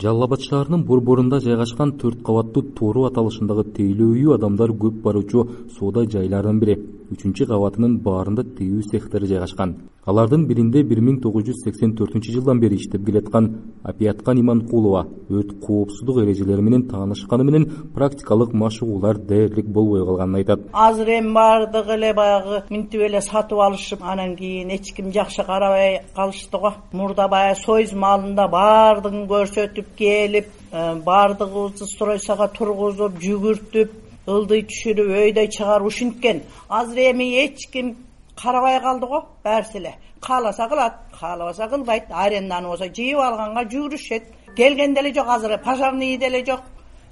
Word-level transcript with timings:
жалал 0.00 0.24
абад 0.24 0.40
шаарынын 0.48 0.84
борборунда 0.88 1.40
жайгашкан 1.40 1.92
төрт 2.00 2.22
кабаттуу 2.26 2.62
тоору 2.78 3.04
аталышындагы 3.08 3.64
тейлөө 3.76 4.10
үйү 4.16 4.34
адамдар 4.38 4.72
көп 4.84 5.02
баруучу 5.04 5.46
соода 5.78 6.04
жайларынын 6.14 6.60
бири 6.60 6.76
үчүнчү 7.12 7.46
кабатынын 7.50 7.98
баарында 8.04 8.44
тигүү 8.56 8.88
цехтери 8.90 9.28
жайгашкан. 9.30 9.74
Алардын 10.02 10.48
биринде 10.48 10.82
бир 10.82 10.98
миң 10.98 11.20
тогуз 11.22 11.44
жүз 11.46 11.60
сексен 11.62 11.92
төртүнчү 11.94 12.32
жылдан 12.34 12.58
бери 12.58 12.74
иштеп 12.80 13.04
келаткан 13.06 13.44
апияткан 13.86 14.40
иманкулова 14.40 15.04
өрт 15.30 15.52
коопсуздук 15.62 16.18
эрежелери 16.24 16.64
менен 16.66 16.88
таанышканы 16.90 17.44
менен 17.46 17.68
практикалык 17.94 18.50
машыгуулар 18.52 19.20
дээрлик 19.30 19.66
болбой 19.66 20.04
калганын 20.04 20.40
айтат. 20.40 20.66
Азыр 20.72 21.08
эми 21.18 21.32
баардыгы 21.38 21.94
эле 21.94 22.12
баягы 22.14 22.64
минтип 22.70 23.06
эле 23.06 23.20
сатып 23.22 23.62
алышып 23.62 24.02
анан 24.02 24.34
кийин 24.36 24.74
эч 24.74 24.92
ким 24.96 25.12
жакшы 25.12 25.44
карабай 25.44 26.00
калышты 26.16 26.58
го. 26.58 26.74
Мурда 26.92 27.28
баягы 27.28 27.60
союз 27.60 27.92
маалында 27.92 28.48
баардыгын 28.48 29.28
көрсөтүп 29.30 29.94
келип 29.96 30.50
э, 30.72 30.94
баардыгыбызды 31.06 31.86
стройсага 31.86 32.50
тургузуп 32.58 33.22
жүгүртүп 33.22 34.01
ылдый 34.26 34.62
түшүрүп 34.70 35.08
өйдөй 35.20 35.48
чыгарып 35.48 35.86
ушинткен. 35.86 36.42
Азыр 36.68 36.98
эми 37.10 37.26
эч 37.44 37.66
ким 37.72 37.96
карабай 38.36 38.80
калды 38.80 39.06
го 39.06 39.24
баарысы 39.44 39.78
эле 39.78 39.94
кааласа 40.20 40.68
кылат 40.68 40.94
каалабаса 41.20 41.68
кылбайт. 41.68 42.04
Аренданы 42.10 42.68
болсо 42.68 42.86
жыйып 42.86 43.18
алганга 43.18 43.62
жүгүрүшөт 43.72 44.24
келген 44.56 44.94
деле 44.94 45.12
жок 45.12 45.28
азыр 45.28 45.58
пожарный 45.58 46.16
деле 46.16 46.44
жок 46.44 46.60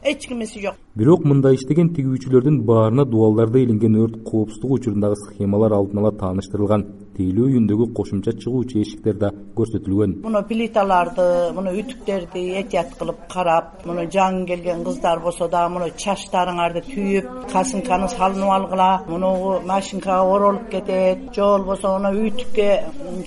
эч 0.03 0.27
кимиси 0.29 0.61
жок. 0.61 0.77
Бирок 0.97 1.25
мында 1.29 1.53
иштеген 1.55 1.91
тигүүчүлөрдүн 1.95 2.63
баарына 2.67 3.05
дубалдарда 3.05 3.61
илинген 3.61 3.99
өрт 4.01 4.17
коопсуздугу 4.25 4.79
учурундагы 4.79 5.17
схемалар 5.21 5.73
алдын 5.77 6.01
ала 6.01 6.11
тааныштырылган. 6.23 6.85
Тейлөө 7.17 7.51
үйүндөгү 7.51 7.87
кошумча 7.95 8.33
чыгуучу 8.33 8.81
эшиктер 8.81 9.19
да 9.21 9.31
көрсөтүлгөн. 9.57 10.15
Муну 10.25 10.43
плиталарды 10.49 11.27
муну 11.57 11.75
үтүктөрдү 11.83 12.45
этият 12.63 12.95
кылып 12.99 13.27
карап 13.33 13.85
муну 13.85 14.07
жаңы 14.17 14.47
келген 14.49 14.85
кыздар 14.87 15.21
болсо 15.21 15.49
дагы 15.53 15.75
муну 15.75 15.91
чачтарыңарды 16.05 16.85
түйүп 16.89 17.51
косынканы 17.53 18.09
салынып 18.15 18.55
алгыла 18.57 18.91
муну 19.09 19.61
машинкага 19.69 20.23
оролуп 20.35 20.71
кетет 20.73 21.29
же 21.35 21.43
болбосо 21.43 21.99
мына 21.99 22.15
үтүккө 22.25 22.71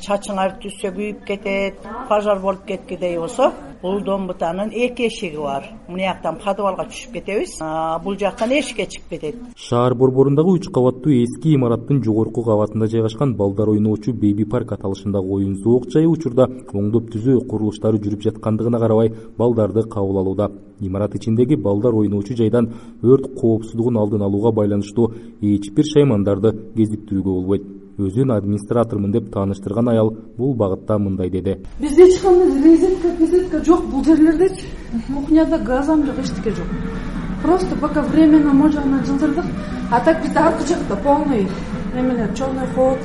чачыңар 0.08 0.58
түшсө 0.63 0.95
күйүп 0.97 1.21
кетет 1.27 1.85
пожар 2.09 2.41
болуп 2.41 2.65
кеткидей 2.65 3.19
болсо 3.19 3.52
бул 3.84 4.00
домбутанын 4.02 4.72
эки 4.72 5.08
эшиги 5.08 5.36
бар. 5.38 5.66
Мынияктан 5.89 6.38
подвалга 6.39 6.86
түшүп 6.88 7.17
кетебиз. 7.17 7.58
Бул 8.03 8.16
жактан 8.17 8.53
эшикке 8.56 8.86
чыгып 8.88 9.09
кетет. 9.09 9.36
Шаар 9.59 9.94
борборундагы 9.94 10.56
үч 10.56 10.70
кабаттуу 10.72 11.12
эски 11.12 11.53
имараттын 11.58 12.00
жогорку 12.04 12.45
кабатында 12.48 12.88
жайгашкан 12.88 13.36
балдар 13.36 13.73
ойноочу 13.76 14.14
беби 14.14 14.45
парк 14.45 14.72
аталышындагы 14.78 15.36
оюн 15.36 15.58
зоок 15.58 15.89
жайы 15.92 16.08
учурда 16.08 16.48
оңдоп 16.72 17.11
түзөө 17.11 17.44
курулуштары 17.50 18.00
жүрүп 18.00 18.23
жаткандыгына 18.30 18.80
карабай 18.80 19.14
балдарды 19.38 19.84
кабыл 19.84 20.23
алууда. 20.23 20.52
Имарат 20.80 21.16
ичиндеги 21.16 21.56
балдар 21.56 21.94
ойноочу 21.94 22.38
жайдан 22.39 22.72
өрт 23.04 23.34
коопсуздугун 23.36 23.98
алдын 23.98 24.23
алууга 24.23 24.56
байланыштуу 24.56 25.11
эч 25.42 25.72
бир 25.76 25.92
шаймандарды 25.92 26.56
кезиктирүүгө 26.76 27.34
болбойт 27.34 27.83
өзүн 27.97 28.31
администратормун 28.31 29.11
деп 29.11 29.30
тааныштырган 29.33 29.89
аял 29.89 30.09
бул 30.38 30.55
багытта 30.55 30.97
мындай 30.97 31.30
деди. 31.30 31.58
Бизде 31.80 32.08
эч 32.08 32.19
кандай 32.22 32.61
резетка 32.63 33.09
безетка 33.19 33.63
жок 33.63 33.86
бул 33.86 34.03
жерлердечи 34.03 34.66
кухняда 35.08 35.58
газам 35.59 36.05
жок 36.05 36.19
эчтеке 36.19 36.52
жок. 36.52 36.67
Просто 37.44 37.75
пока 37.75 38.02
временно 38.02 38.53
могу 38.53 38.69
жылдырдык. 38.71 39.45
А 39.91 39.99
так 39.99 40.23
бизде 40.23 40.39
аркы 40.39 40.67
жакта 40.67 40.95
полный 41.03 41.47
эмелер 41.95 42.33
черный 42.36 42.67
ход 42.75 42.97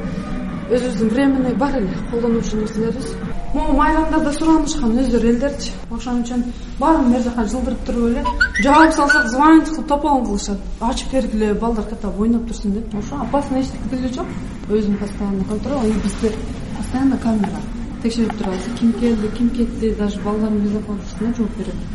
өзүбүздүн 0.70 1.09
временный 1.09 1.55
бар 1.55 1.77
эле 1.77 1.91
колдонуучу 2.11 2.56
нерселерибиз 2.56 3.14
могу 3.54 3.72
майдандарда 3.77 4.32
суранышкан 4.32 4.98
өздөрү 5.02 5.32
элдерчи. 5.32 5.72
Ошон 5.91 6.22
үчүн 6.22 6.44
баарын 6.78 7.12
бери 7.12 7.22
жака 7.22 7.44
жылдырып 7.44 7.84
туруп 7.86 8.10
эле 8.10 8.24
жаап 8.62 8.94
салсак 8.94 9.28
звонить 9.32 9.70
кылып 9.70 9.88
тополоң 9.88 10.27
кылышат 10.27 10.84
ачып 10.91 11.12
бергиле 11.12 11.54
балдар 11.54 11.88
катап 11.88 12.20
ойноп 12.20 12.46
турсун 12.48 12.72
деп. 12.72 12.94
Ошо 12.94 13.22
опасный 13.22 13.62
эчтеке 13.62 13.96
деле 13.96 14.12
жок. 14.12 14.26
Өзүм 14.69 14.98
постоянно 14.98 15.44
контроль 15.44 15.87
и 15.88 15.92
бизде 16.04 16.32
постоянно 16.76 17.19
камера 17.19 17.60
текшерип 18.03 18.37
турабыз 18.38 18.69
ким 18.78 18.92
келди 18.92 19.28
ким 19.37 19.50
кетти 19.50 19.94
даже 19.94 20.20
балдардын 20.20 20.60
безопасностуна 20.60 21.34
жооп 21.34 21.56
берет 21.58 21.87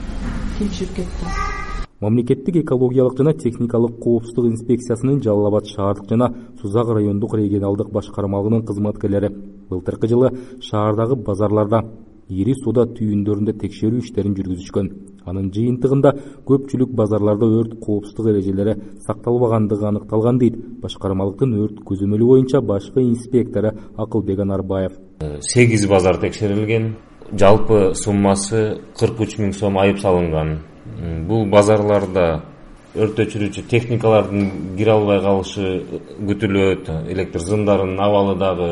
ким 0.58 0.70
түшүп 0.70 0.96
кетти 0.96 1.53
мамлекеттик 2.04 2.58
экологиялык 2.64 3.18
жана 3.18 3.34
техникалык 3.34 4.00
коопсуздук 4.04 4.48
инспекциясынын 4.52 5.22
жалал 5.24 5.48
абад 5.48 5.68
шаардык 5.68 6.10
жана 6.10 6.34
сузак 6.62 6.90
райондук 6.90 7.36
регионалдык 7.36 7.92
башкармалыгынын 7.92 8.66
кызматкерлери. 8.68 9.30
Былтыркы 9.70 10.08
жылы 10.08 10.32
шаардагы 10.62 11.16
базарларда 11.16 11.84
ири 12.30 12.56
соода 12.60 12.86
түйүндөрүндө 12.98 13.56
текшерүү 13.62 14.04
иштерин 14.04 14.36
жүргүзүшкөн. 14.36 14.90
Анын 15.30 15.48
жыйынтыгында 15.56 16.12
көпчүлүк 16.48 16.92
базарларда 17.00 17.48
өрт 17.60 17.78
коопсуздук 17.80 18.28
эрежелери 18.34 18.76
сакталбагандыгы 19.08 19.88
аныкталган 19.88 20.42
дейт. 20.42 20.60
Башкармалыктын 20.84 21.56
өрт 21.64 21.80
көзөмөлү 21.88 22.28
боюнча 22.34 22.62
башкы 22.62 23.06
инспектору 23.06 23.72
акылбек 23.96 24.40
анарбаев. 24.40 25.00
Э, 25.22 25.38
сегиз 25.42 25.88
базар 25.88 26.20
текшерилген. 26.20 26.96
Жалпы 27.32 27.94
суммасы 27.96 28.82
кырк 29.00 29.24
үч 29.24 29.40
миң 29.40 29.56
сом 29.56 29.80
айып 29.80 30.04
салынган 30.04 30.60
бул 31.28 31.46
базарларда 31.52 32.28
өрт 32.94 33.24
өчүрүүчү 33.24 33.64
техникалардын 33.72 34.76
кире 34.78 34.94
албай 34.94 35.20
калышы 35.24 35.72
күтүлөт 36.30 36.92
электр 37.10 37.42
зымдарынын 37.42 38.00
абалы 38.06 38.38
дагы 38.38 38.70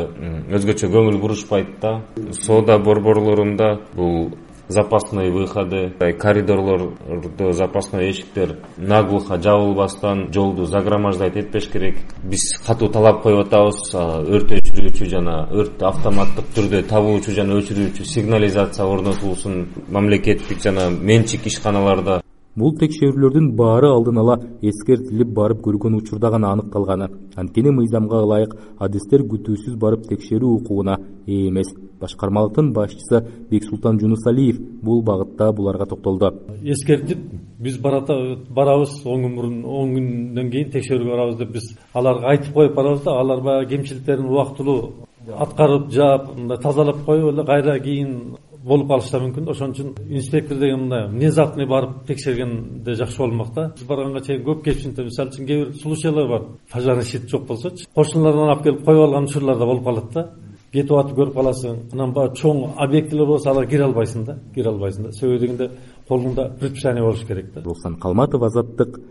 өзгөчө 0.53 0.91
көңүл 0.94 1.18
бурушпайт 1.24 1.80
да. 1.81 2.02
Соода 2.46 2.78
борборлорунда 2.78 3.80
бул 3.96 4.36
запасной 4.72 5.31
выходы 5.31 5.91
коридорлордо 6.20 7.52
запасной 7.52 8.12
эшиктер 8.12 8.58
наглухо 8.78 9.41
жабылбастан 9.41 10.31
жолду 10.31 10.66
загромождать 10.66 11.36
этпеш 11.36 11.68
керек. 11.68 11.96
Биз 12.24 12.59
катуу 12.66 12.90
талап 12.90 13.24
коюп 13.24 13.47
атабыз 13.47 13.94
өрт 13.96 14.53
өчүрүүчү 14.62 15.09
жана 15.09 15.47
өрттү 15.52 15.90
автоматтык 15.90 16.53
түрдө 16.56 16.86
табуучу 16.88 17.34
жана 17.36 17.58
өчүрүүчү 17.59 18.06
сигнализация 18.06 18.86
орнотулсун 18.86 19.66
мамлекеттик 19.90 20.62
жана 20.64 20.90
менчик 20.90 21.47
ишканаларда 21.47 22.21
бул 22.56 22.74
текшерүүлөрдүн 22.80 23.52
баары 23.56 23.92
алдын 23.92 24.18
ала 24.22 24.38
эскертилип 24.62 25.30
барып 25.36 25.62
көргөн 25.66 25.96
учурда 26.00 26.32
гана 26.32 26.52
аныкталганы. 26.52 27.08
Анткени 27.36 27.72
мыйзамга 27.78 28.24
ылайык 28.26 28.56
адистер 28.80 29.24
күтүүсүз 29.24 29.78
барып 29.80 30.08
текшерүү 30.10 30.58
укугуна 30.60 30.98
ээ 31.28 31.50
эмес. 31.50 31.72
Башкармалыктын 32.02 32.74
башчысы 32.74 33.22
бексултан 33.50 34.00
жунусалиев 34.00 34.60
бул 34.82 35.04
багытта 35.04 35.52
буларга 35.54 35.86
токтолду. 35.86 36.34
Эскертип 36.64 37.20
биз 37.60 37.78
барабыз 37.80 39.06
он 39.06 39.24
күн 39.24 39.36
мурун 39.36 39.66
он 39.66 39.96
күндөн 39.96 40.52
кийин 40.52 40.72
текшерүүгө 40.74 41.12
барабыз 41.12 41.38
деп 41.38 41.52
биз 41.54 41.72
аларга 41.94 42.34
айтып 42.34 42.54
коюп 42.54 42.76
барабыз 42.76 43.04
да 43.06 43.20
алар 43.20 43.42
баягы 43.42 43.70
кемчиликтерин 43.76 44.26
убактылуу 44.26 44.94
аткарып 45.28 45.92
жаап 45.94 46.32
мындай 46.36 46.58
тазалап 46.58 47.06
коюп 47.06 47.34
эле 47.34 47.46
кайра 47.46 47.80
кийин 47.80 48.38
болуп 48.64 48.88
калышы 48.88 49.12
да 49.12 49.20
мүмкүн. 49.24 49.50
Ошон 49.50 49.72
үчүн 49.74 49.96
инспектор 50.10 50.58
деген 50.58 50.86
мындай 50.86 51.08
внезапный 51.08 51.68
барып 51.68 52.06
текшергенде 52.08 52.96
жакшы 52.96 53.18
болмок 53.18 53.54
да. 53.56 53.72
Биз 53.76 53.88
барганга 53.88 54.22
чейин 54.22 54.44
көп 54.46 54.64
кемчиликтер 54.64 55.06
мисалы 55.06 55.30
үчүн 55.30 55.48
кээ 55.48 55.66
бир 55.66 55.74
случайлар 55.82 56.28
бар. 56.30 56.42
Пожарный 56.72 57.06
щит 57.06 57.30
жок 57.30 57.48
болсочу 57.48 57.86
кошуналардан 57.96 58.50
алып 58.50 58.64
келип 58.64 58.86
коюп 58.86 59.04
алган 59.08 59.26
учурлар 59.26 59.58
да 59.58 59.66
болуп 59.66 59.84
калат 59.84 60.12
да. 60.14 60.30
Кетип 60.72 60.92
атып 60.92 61.18
көрүп 61.18 61.34
каласың. 61.34 61.80
Анан 61.94 62.14
баягы 62.14 62.38
чоң 62.40 62.76
объектилер 62.78 63.26
болсо 63.26 63.50
аларга 63.50 63.70
кире 63.72 63.84
албайсың 63.84 64.26
да. 64.26 64.38
Кире 64.56 64.70
албайсың 64.70 65.04
да. 65.04 65.12
Себеби 65.12 65.40
дегенде 65.40 65.72
колуңда 66.08 66.52
предписание 66.60 67.04
болуш 67.04 67.26
керек 67.28 67.54
да. 67.54 67.64
Руслан 67.66 67.96
калматов 68.00 68.44
азаттык 68.44 69.02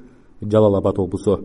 жалал 0.41 0.77
абад 0.77 0.99
облусу 0.99 1.39